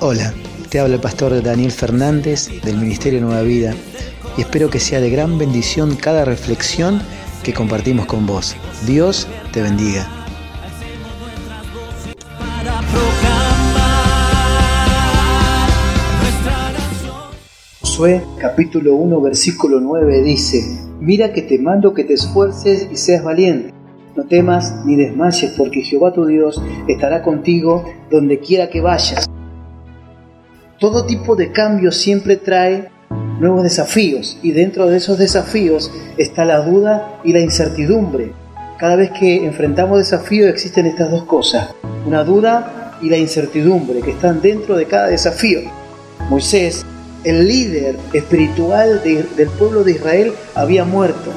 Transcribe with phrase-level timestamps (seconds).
[0.00, 0.32] Hola,
[0.70, 3.74] te habla el pastor Daniel Fernández del Ministerio Nueva Vida
[4.36, 7.02] y espero que sea de gran bendición cada reflexión
[7.42, 8.54] que compartimos con vos.
[8.86, 10.06] Dios te bendiga.
[17.80, 20.62] Josué capítulo 1 versículo 9 dice,
[21.00, 23.74] Mira que te mando que te esfuerces y seas valiente.
[24.14, 29.28] No temas ni desmayes, porque Jehová tu Dios estará contigo donde quiera que vayas.
[30.78, 32.88] Todo tipo de cambio siempre trae
[33.40, 38.30] nuevos desafíos y dentro de esos desafíos está la duda y la incertidumbre.
[38.78, 41.74] Cada vez que enfrentamos desafíos existen estas dos cosas,
[42.06, 45.62] una duda y la incertidumbre que están dentro de cada desafío.
[46.30, 46.86] Moisés,
[47.24, 51.32] el líder espiritual del pueblo de Israel, había muerto.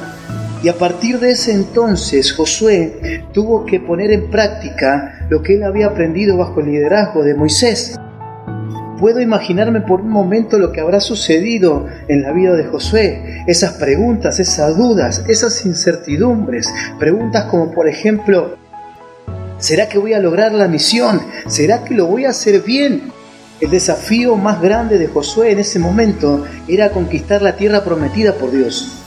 [0.62, 5.64] Y a partir de ese entonces Josué tuvo que poner en práctica lo que él
[5.64, 7.98] había aprendido bajo el liderazgo de Moisés
[9.02, 13.72] puedo imaginarme por un momento lo que habrá sucedido en la vida de Josué, esas
[13.72, 18.56] preguntas, esas dudas, esas incertidumbres, preguntas como por ejemplo,
[19.58, 21.20] ¿será que voy a lograr la misión?
[21.48, 23.10] ¿Será que lo voy a hacer bien?
[23.60, 28.52] El desafío más grande de Josué en ese momento era conquistar la tierra prometida por
[28.52, 29.01] Dios.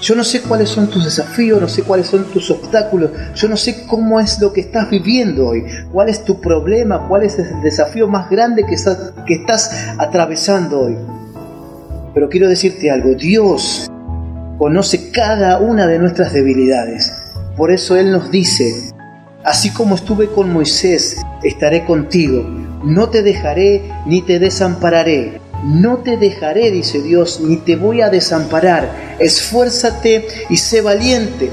[0.00, 3.56] Yo no sé cuáles son tus desafíos, no sé cuáles son tus obstáculos, yo no
[3.56, 7.60] sé cómo es lo que estás viviendo hoy, cuál es tu problema, cuál es el
[7.62, 10.96] desafío más grande que estás, que estás atravesando hoy.
[12.14, 13.90] Pero quiero decirte algo, Dios
[14.56, 17.12] conoce cada una de nuestras debilidades.
[17.56, 18.92] Por eso Él nos dice,
[19.42, 22.44] así como estuve con Moisés, estaré contigo,
[22.84, 25.40] no te dejaré ni te desampararé.
[25.64, 29.16] No te dejaré, dice Dios, ni te voy a desamparar.
[29.18, 31.50] Esfuérzate y sé valiente.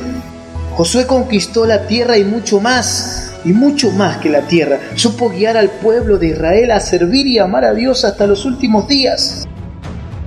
[0.75, 4.79] Josué conquistó la tierra y mucho más, y mucho más que la tierra.
[4.95, 8.87] Supo guiar al pueblo de Israel a servir y amar a Dios hasta los últimos
[8.87, 9.47] días.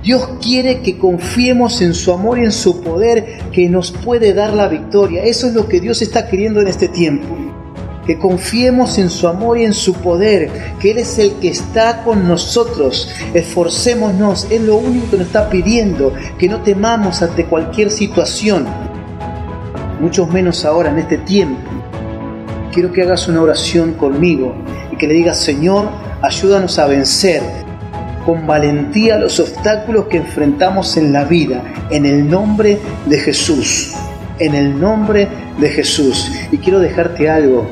[0.03, 4.53] Dios quiere que confiemos en su amor y en su poder que nos puede dar
[4.53, 5.23] la victoria.
[5.23, 7.48] Eso es lo que Dios está queriendo en este tiempo
[8.09, 10.49] que confiemos en su amor y en su poder,
[10.79, 13.07] que Él es el que está con nosotros.
[13.35, 18.65] Esforcémonos, es lo único que nos está pidiendo, que no temamos ante cualquier situación,
[20.01, 21.69] mucho menos ahora en este tiempo.
[22.73, 24.55] Quiero que hagas una oración conmigo
[24.91, 25.87] y que le digas, Señor,
[26.23, 27.43] ayúdanos a vencer
[28.25, 33.93] con valentía los obstáculos que enfrentamos en la vida, en el nombre de Jesús,
[34.39, 35.27] en el nombre
[35.59, 36.31] de Jesús.
[36.51, 37.69] Y quiero dejarte algo,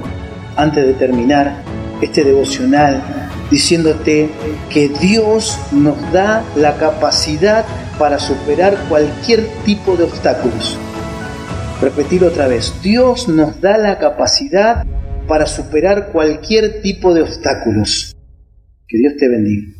[0.57, 1.63] antes de terminar
[2.01, 3.01] este devocional
[3.49, 4.29] diciéndote
[4.69, 7.65] que Dios nos da la capacidad
[7.97, 10.77] para superar cualquier tipo de obstáculos.
[11.81, 14.85] Repetir otra vez, Dios nos da la capacidad
[15.27, 18.15] para superar cualquier tipo de obstáculos.
[18.87, 19.76] Que Dios te bendiga.